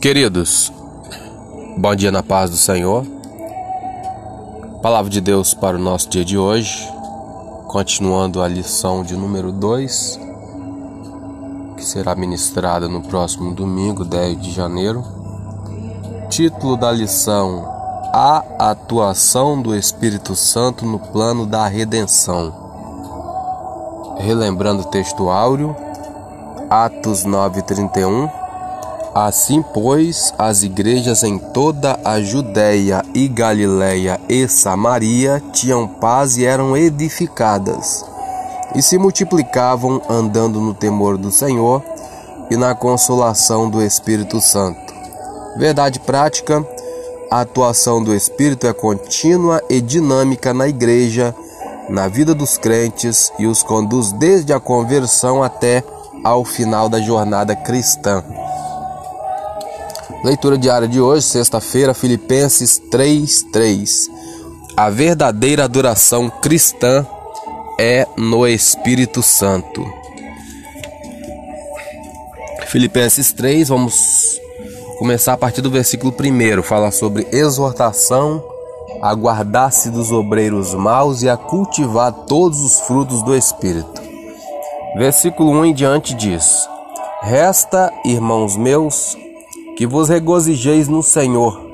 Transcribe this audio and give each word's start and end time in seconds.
Queridos, 0.00 0.72
bom 1.76 1.92
dia 1.92 2.12
na 2.12 2.22
paz 2.22 2.50
do 2.50 2.56
Senhor. 2.56 3.04
Palavra 4.80 5.10
de 5.10 5.20
Deus 5.20 5.54
para 5.54 5.76
o 5.76 5.80
nosso 5.80 6.08
dia 6.08 6.24
de 6.24 6.38
hoje, 6.38 6.88
continuando 7.66 8.40
a 8.40 8.46
lição 8.46 9.02
de 9.02 9.16
número 9.16 9.50
2, 9.50 10.20
que 11.76 11.84
será 11.84 12.14
ministrada 12.14 12.86
no 12.86 13.02
próximo 13.02 13.52
domingo, 13.52 14.04
10 14.04 14.40
de 14.40 14.52
janeiro. 14.52 15.02
Título 16.30 16.76
da 16.76 16.92
lição: 16.92 17.64
A 18.12 18.70
atuação 18.70 19.60
do 19.60 19.74
Espírito 19.74 20.36
Santo 20.36 20.86
no 20.86 21.00
plano 21.00 21.44
da 21.44 21.66
redenção. 21.66 22.54
Relembrando 24.16 24.82
o 24.82 24.90
texto 24.90 25.28
áureo, 25.28 25.74
Atos 26.70 27.24
9:31 27.24 28.37
Assim, 29.20 29.64
pois, 29.74 30.32
as 30.38 30.62
igrejas 30.62 31.24
em 31.24 31.38
toda 31.38 31.98
a 32.04 32.20
Judéia 32.20 33.04
e 33.12 33.26
Galiléia 33.26 34.20
e 34.28 34.46
Samaria 34.46 35.42
tinham 35.52 35.88
paz 35.88 36.36
e 36.36 36.44
eram 36.44 36.76
edificadas, 36.76 38.04
e 38.76 38.80
se 38.80 38.96
multiplicavam 38.96 40.00
andando 40.08 40.60
no 40.60 40.72
temor 40.72 41.18
do 41.18 41.32
Senhor 41.32 41.82
e 42.48 42.56
na 42.56 42.76
consolação 42.76 43.68
do 43.68 43.82
Espírito 43.82 44.40
Santo. 44.40 44.94
Verdade 45.56 45.98
prática: 45.98 46.64
a 47.28 47.40
atuação 47.40 48.00
do 48.00 48.14
Espírito 48.14 48.68
é 48.68 48.72
contínua 48.72 49.60
e 49.68 49.80
dinâmica 49.80 50.54
na 50.54 50.68
igreja, 50.68 51.34
na 51.88 52.06
vida 52.06 52.36
dos 52.36 52.56
crentes 52.56 53.32
e 53.36 53.48
os 53.48 53.64
conduz 53.64 54.12
desde 54.12 54.52
a 54.52 54.60
conversão 54.60 55.42
até 55.42 55.82
ao 56.22 56.44
final 56.44 56.88
da 56.88 57.00
jornada 57.00 57.56
cristã. 57.56 58.22
Leitura 60.24 60.58
diária 60.58 60.88
de 60.88 61.00
hoje, 61.00 61.22
sexta-feira, 61.22 61.94
Filipenses 61.94 62.82
3:3. 62.90 64.10
A 64.76 64.90
verdadeira 64.90 65.64
adoração 65.64 66.28
cristã 66.28 67.06
é 67.78 68.04
no 68.16 68.44
Espírito 68.44 69.22
Santo. 69.22 69.86
Filipenses 72.66 73.32
3, 73.32 73.68
vamos 73.68 74.40
começar 74.98 75.34
a 75.34 75.38
partir 75.38 75.62
do 75.62 75.70
versículo 75.70 76.12
1, 76.12 76.62
fala 76.64 76.90
sobre 76.90 77.28
exortação 77.30 78.42
a 79.00 79.14
guardar-se 79.14 79.88
dos 79.88 80.10
obreiros 80.10 80.74
maus 80.74 81.22
e 81.22 81.28
a 81.28 81.36
cultivar 81.36 82.12
todos 82.12 82.60
os 82.60 82.80
frutos 82.80 83.22
do 83.22 83.36
Espírito. 83.36 84.02
Versículo 84.96 85.52
1 85.52 85.66
em 85.66 85.74
diante 85.74 86.12
diz: 86.12 86.68
Resta, 87.22 87.92
irmãos 88.04 88.56
meus, 88.56 89.16
que 89.78 89.86
vos 89.86 90.08
regozijeis 90.08 90.88
no 90.88 91.04
Senhor. 91.04 91.64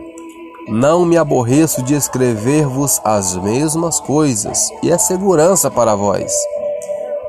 Não 0.68 1.06
me 1.06 1.16
aborreço 1.16 1.82
de 1.82 1.94
escrever-vos 1.94 3.00
as 3.02 3.34
mesmas 3.34 3.98
coisas, 3.98 4.68
e 4.82 4.90
é 4.90 4.98
segurança 4.98 5.70
para 5.70 5.94
vós. 5.94 6.30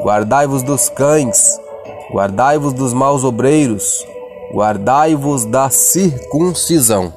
Guardai-vos 0.03 0.63
dos 0.63 0.89
cães, 0.89 1.57
guardai-vos 2.11 2.73
dos 2.73 2.91
maus 2.91 3.23
obreiros, 3.23 4.05
guardai-vos 4.53 5.45
da 5.45 5.69
circuncisão. 5.69 7.13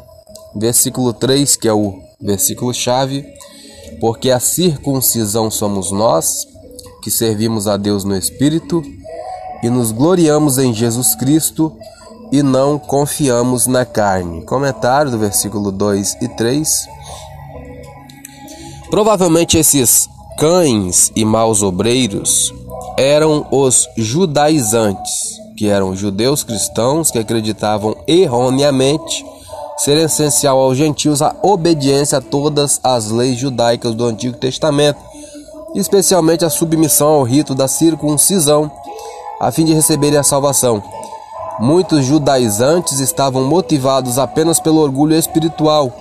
Versículo 0.55 1.13
3, 1.13 1.57
que 1.57 1.67
é 1.67 1.73
o 1.73 1.99
versículo 2.21 2.73
chave, 2.73 3.27
porque 4.01 4.31
a 4.31 4.39
circuncisão 4.39 5.51
somos 5.51 5.91
nós, 5.91 6.47
que 7.03 7.11
servimos 7.11 7.67
a 7.67 7.77
Deus 7.77 8.05
no 8.05 8.17
Espírito 8.17 8.85
e 9.65 9.69
nos 9.69 9.91
gloriamos 9.91 10.59
em 10.59 10.73
Jesus 10.73 11.17
Cristo 11.17 11.77
e 12.31 12.43
não 12.43 12.79
confiamos 12.79 13.67
na 13.67 13.85
carne. 13.85 14.45
Comentário 14.45 15.11
do 15.11 15.19
versículo 15.19 15.73
2 15.73 16.19
e 16.21 16.29
3. 16.29 16.89
Provavelmente 18.91 19.59
esses 19.59 20.09
cães 20.39 21.13
e 21.15 21.25
maus 21.25 21.63
obreiros 21.63 22.53
eram 22.97 23.47
os 23.51 23.89
judaizantes, 23.97 25.39
que 25.57 25.69
eram 25.69 25.95
judeus 25.95 26.43
cristãos 26.43 27.11
que 27.11 27.19
acreditavam 27.19 27.97
erroneamente 28.07 29.25
ser 29.79 29.97
essencial 29.97 30.59
aos 30.59 30.77
gentios 30.77 31.23
a 31.23 31.35
obediência 31.43 32.19
a 32.19 32.21
todas 32.21 32.81
as 32.83 33.11
leis 33.11 33.39
judaicas 33.39 33.95
do 33.95 34.05
Antigo 34.05 34.37
Testamento, 34.37 34.99
especialmente 35.75 36.45
a 36.45 36.51
submissão 36.51 37.09
ao 37.09 37.23
rito 37.23 37.55
da 37.55 37.69
circuncisão, 37.69 38.71
a 39.41 39.53
fim 39.53 39.65
de 39.65 39.73
receberem 39.73 40.19
a 40.19 40.25
salvação. 40.25 40.83
Muitos 41.59 42.05
judaizantes 42.05 43.01
estavam 43.01 43.43
motivados 43.43 44.17
apenas 44.17 44.61
pelo 44.61 44.79
orgulho 44.79 45.17
espiritual, 45.17 45.93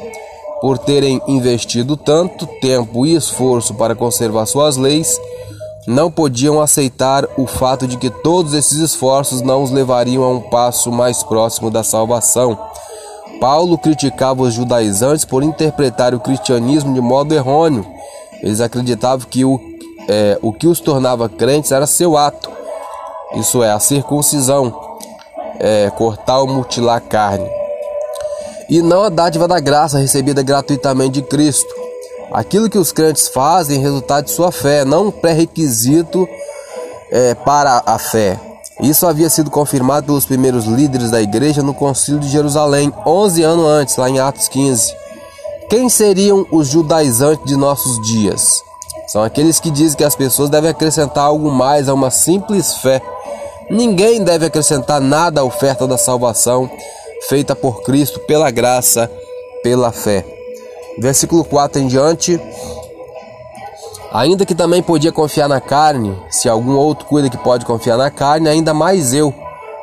por 0.62 0.78
terem 0.78 1.19
investido 1.28 1.97
tanto 1.97 2.45
tempo 2.62 3.06
e 3.06 3.16
esforço 3.16 3.73
para 3.73 3.96
conservar 3.96 4.46
suas 4.46 4.78
leis, 4.78 5.19
não 5.88 6.12
podiam 6.12 6.62
aceitar 6.62 7.28
o 7.38 7.47
fato 7.47 7.88
de 7.88 7.97
que 7.97 8.09
todos 8.09 8.53
esses 8.53 8.78
esforços 8.78 9.41
não 9.41 9.63
os 9.63 9.72
levariam 9.72 10.23
a 10.23 10.29
um 10.29 10.41
passo 10.41 10.91
mais 10.91 11.23
próximo 11.23 11.72
da 11.72 11.81
salvação. 11.81 12.59
Paulo 13.40 13.78
criticava 13.78 14.44
os 14.44 14.53
judaizantes 14.53 15.25
por 15.25 15.41
interpretar 15.44 16.13
o 16.13 16.19
cristianismo 16.19 16.94
de 16.94 17.01
modo 17.01 17.34
errôneo. 17.34 17.85
Eles 18.44 18.62
acreditavam 18.62 19.25
que 19.28 19.44
o, 19.44 19.59
é, 20.07 20.38
o 20.41 20.53
que 20.53 20.67
os 20.67 20.79
tornava 20.79 21.29
crentes 21.29 21.72
era 21.72 21.88
seu 21.88 22.16
ato, 22.16 22.51
isso 23.35 23.63
é, 23.63 23.72
a 23.72 23.79
circuncisão 23.79 24.87
é, 25.59 25.90
cortar 25.90 26.40
ou 26.40 26.47
mutilar 26.47 27.01
carne. 27.01 27.50
E 28.69 28.81
não 28.81 29.03
a 29.03 29.09
dádiva 29.09 29.47
da 29.47 29.59
graça 29.59 29.97
recebida 29.97 30.44
gratuitamente 30.44 31.22
de 31.22 31.22
Cristo. 31.22 31.73
Aquilo 32.31 32.69
que 32.69 32.78
os 32.78 32.91
crentes 32.91 33.29
fazem 33.29 33.79
é 33.79 33.81
resultado 33.81 34.25
de 34.25 34.31
sua 34.31 34.51
fé, 34.51 34.84
não 34.84 35.07
um 35.07 35.12
pré-requisito 35.12 36.28
é, 37.09 37.34
para 37.34 37.81
a 37.85 37.97
fé. 37.97 38.40
Isso 38.81 39.07
havia 39.07 39.29
sido 39.29 39.50
confirmado 39.50 40.06
pelos 40.06 40.25
primeiros 40.25 40.66
líderes 40.66 41.09
da 41.09 41.22
igreja 41.22 41.63
no 41.63 41.73
Concílio 41.73 42.19
de 42.19 42.29
Jerusalém, 42.29 42.94
11 43.06 43.44
anos 43.44 43.66
antes, 43.66 43.96
lá 43.96 44.09
em 44.09 44.19
Atos 44.19 44.47
15. 44.47 44.94
Quem 45.69 45.90
seriam 45.90 46.46
os 46.51 46.67
judaizantes 46.67 47.46
de 47.46 47.56
nossos 47.56 48.00
dias? 48.06 48.62
São 49.07 49.23
aqueles 49.23 49.59
que 49.59 49.72
dizem 49.72 49.97
que 49.97 50.03
as 50.03 50.16
pessoas 50.16 50.50
devem 50.50 50.69
acrescentar 50.69 51.23
algo 51.23 51.50
mais 51.50 51.90
a 51.90 51.94
uma 51.94 52.12
simples 52.12 52.75
fé 52.75 53.01
Ninguém 53.69 54.23
deve 54.23 54.45
acrescentar 54.45 55.01
nada 55.01 55.41
à 55.41 55.44
oferta 55.44 55.85
da 55.85 55.97
salvação 55.97 56.69
feita 57.28 57.55
por 57.55 57.83
Cristo 57.83 58.19
pela 58.22 58.50
graça, 58.50 59.11
pela 59.61 59.91
fé. 59.91 60.25
Versículo 60.97 61.44
4 61.44 61.81
em 61.81 61.88
diante. 61.88 62.39
Ainda 64.13 64.45
que 64.45 64.55
também 64.55 64.81
podia 64.81 65.11
confiar 65.11 65.50
na 65.50 65.59
carne, 65.59 66.17
se 66.29 66.47
algum 66.47 66.78
outro 66.78 67.05
cuida 67.07 67.29
que 67.29 67.38
pode 67.38 67.66
confiar 67.66 67.97
na 67.97 68.09
carne, 68.09 68.47
ainda 68.47 68.73
mais 68.73 69.13
eu, 69.13 69.33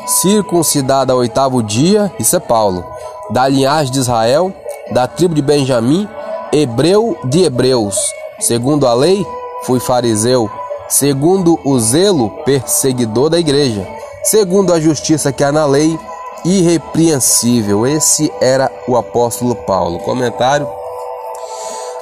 circuncidado 0.06 1.12
ao 1.12 1.18
oitavo 1.18 1.62
dia, 1.62 2.10
isso 2.18 2.34
é 2.34 2.40
Paulo, 2.40 2.84
da 3.30 3.46
linhagem 3.46 3.92
de 3.92 3.98
Israel, 3.98 4.52
da 4.92 5.06
tribo 5.06 5.34
de 5.34 5.42
Benjamim, 5.42 6.08
hebreu 6.50 7.18
de 7.24 7.44
hebreus, 7.44 7.96
segundo 8.40 8.86
a 8.86 8.94
lei, 8.94 9.24
fui 9.64 9.78
fariseu, 9.78 10.50
segundo 10.88 11.58
o 11.64 11.78
zelo 11.78 12.30
perseguidor 12.44 13.30
da 13.30 13.38
igreja, 13.38 13.86
segundo 14.22 14.72
a 14.72 14.80
justiça 14.80 15.32
que 15.32 15.42
há 15.42 15.50
na 15.50 15.66
lei, 15.66 15.98
irrepreensível. 16.44 17.86
Esse 17.86 18.32
era 18.40 18.70
o 18.86 18.96
apóstolo 18.96 19.54
Paulo. 19.54 19.98
Comentário. 20.00 20.68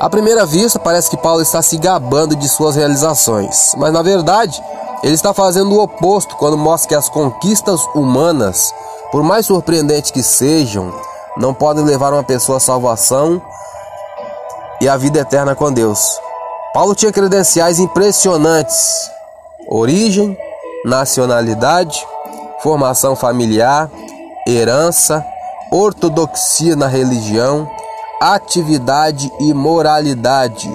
À 0.00 0.10
primeira 0.10 0.44
vista, 0.44 0.81
parece 0.81 1.09
que 1.09 1.16
Paulo 1.16 1.43
está 1.43 1.62
se 1.62 1.76
gabando 1.78 2.34
de 2.34 2.48
suas 2.48 2.75
realizações, 2.75 3.72
mas 3.76 3.93
na 3.93 4.03
verdade, 4.03 4.60
ele 5.03 5.14
está 5.14 5.32
fazendo 5.32 5.72
o 5.72 5.81
oposto 5.81 6.37
quando 6.37 6.59
mostra 6.59 6.88
que 6.88 6.94
as 6.97 7.09
conquistas 7.09 7.81
humanas, 7.94 8.75
por 9.12 9.22
mais 9.22 9.47
surpreendentes 9.47 10.10
que 10.10 10.22
sejam, 10.22 10.93
não 11.37 11.55
podem 11.55 11.85
levar 11.85 12.12
uma 12.12 12.25
pessoa 12.25 12.58
à 12.58 12.61
salvação 12.61 13.40
e 14.81 14.88
à 14.88 14.96
vida 14.96 15.20
eterna 15.20 15.55
com 15.55 15.73
Deus. 15.73 16.19
Paulo 16.73 16.95
tinha 16.95 17.13
credenciais 17.13 17.79
impressionantes: 17.79 19.11
origem, 19.69 20.37
nacionalidade, 20.85 22.05
formação 22.63 23.15
familiar, 23.15 23.91
herança, 24.47 25.25
ortodoxia 25.71 26.75
na 26.75 26.87
religião, 26.87 27.71
atividade 28.21 29.31
e 29.41 29.53
moralidade. 29.53 30.71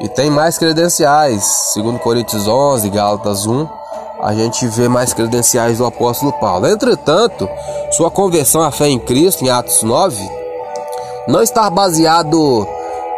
E 0.00 0.08
tem 0.08 0.30
mais 0.30 0.58
credenciais, 0.58 1.42
segundo 1.72 1.98
Coríntios 1.98 2.46
11, 2.46 2.88
Gálatas 2.90 3.46
1, 3.46 3.66
a 4.20 4.34
gente 4.34 4.66
vê 4.68 4.88
mais 4.88 5.12
credenciais 5.12 5.78
do 5.78 5.86
apóstolo 5.86 6.32
Paulo. 6.34 6.68
Entretanto, 6.68 7.48
sua 7.92 8.10
conversão 8.10 8.62
à 8.62 8.70
fé 8.70 8.88
em 8.88 8.98
Cristo, 8.98 9.44
em 9.44 9.50
Atos 9.50 9.82
9, 9.82 10.16
não 11.26 11.42
está 11.42 11.68
baseado 11.68 12.66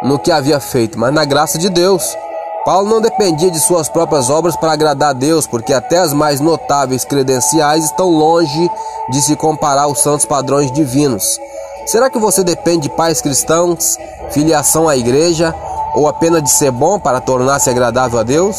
no 0.01 0.19
que 0.19 0.31
havia 0.31 0.59
feito, 0.59 0.97
mas 0.97 1.13
na 1.13 1.25
graça 1.25 1.57
de 1.57 1.69
Deus. 1.69 2.15
Paulo 2.63 2.89
não 2.89 3.01
dependia 3.01 3.49
de 3.49 3.59
suas 3.59 3.89
próprias 3.89 4.29
obras 4.29 4.55
para 4.55 4.73
agradar 4.73 5.09
a 5.09 5.13
Deus, 5.13 5.47
porque 5.47 5.73
até 5.73 5.97
as 5.97 6.13
mais 6.13 6.39
notáveis 6.39 7.03
credenciais 7.03 7.85
estão 7.85 8.09
longe 8.09 8.69
de 9.09 9.21
se 9.21 9.35
comparar 9.35 9.83
aos 9.83 9.99
santos 9.99 10.25
padrões 10.25 10.71
divinos. 10.71 11.39
Será 11.87 12.09
que 12.09 12.19
você 12.19 12.43
depende 12.43 12.83
de 12.83 12.95
pais 12.95 13.19
cristãos, 13.19 13.97
filiação 14.29 14.87
à 14.87 14.95
igreja 14.95 15.55
ou 15.95 16.07
apenas 16.07 16.43
de 16.43 16.51
ser 16.51 16.71
bom 16.71 16.99
para 16.99 17.19
tornar-se 17.19 17.69
agradável 17.69 18.19
a 18.19 18.23
Deus? 18.23 18.57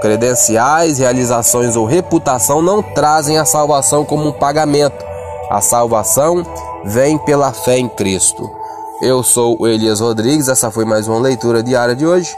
Credenciais, 0.00 0.98
realizações 0.98 1.76
ou 1.76 1.84
reputação 1.84 2.62
não 2.62 2.82
trazem 2.82 3.36
a 3.36 3.44
salvação 3.44 4.04
como 4.04 4.26
um 4.26 4.32
pagamento. 4.32 5.04
A 5.50 5.60
salvação 5.60 6.46
vem 6.84 7.18
pela 7.18 7.52
fé 7.52 7.78
em 7.78 7.88
Cristo. 7.88 8.57
Eu 9.00 9.22
sou 9.22 9.56
o 9.60 9.66
Elias 9.66 10.00
Rodrigues, 10.00 10.48
essa 10.48 10.72
foi 10.72 10.84
mais 10.84 11.06
uma 11.06 11.20
leitura 11.20 11.62
diária 11.62 11.94
de 11.94 12.04
hoje. 12.04 12.28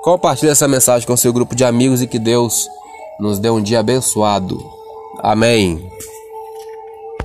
Compartilhe 0.00 0.52
essa 0.52 0.68
mensagem 0.68 1.06
com 1.06 1.16
seu 1.16 1.32
grupo 1.32 1.56
de 1.56 1.64
amigos 1.64 2.00
e 2.02 2.06
que 2.06 2.20
Deus 2.20 2.68
nos 3.18 3.40
dê 3.40 3.50
um 3.50 3.60
dia 3.60 3.80
abençoado. 3.80 4.56
Amém. 5.18 5.90